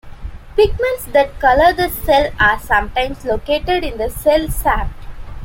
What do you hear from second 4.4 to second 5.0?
sap.